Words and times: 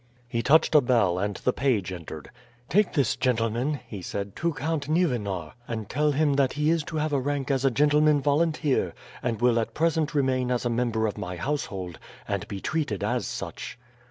He 0.27 0.41
touched 0.41 0.73
a 0.73 0.81
bell 0.81 1.19
and 1.19 1.35
the 1.35 1.53
page 1.53 1.91
entered. 1.91 2.31
"Take 2.69 2.93
this 2.93 3.15
gentleman," 3.15 3.79
he 3.87 4.01
said, 4.01 4.35
"to 4.37 4.51
Count 4.53 4.89
Nieuwenar, 4.89 5.53
and 5.67 5.89
tell 5.89 6.11
him 6.13 6.33
that 6.33 6.53
he 6.53 6.71
is 6.71 6.83
to 6.85 6.95
have 6.95 7.11
rank 7.11 7.51
as 7.51 7.63
a 7.63 7.69
gentleman 7.69 8.19
volunteer, 8.19 8.95
and 9.21 9.39
will 9.39 9.59
at 9.59 9.75
present 9.75 10.15
remain 10.15 10.49
as 10.49 10.65
a 10.65 10.71
member 10.71 11.05
of 11.05 11.19
my 11.19 11.35
household, 11.35 11.99
and 12.27 12.47
be 12.47 12.59
treated 12.59 13.03
as 13.03 13.27
such." 13.27 13.77